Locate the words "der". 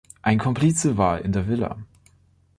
1.31-1.47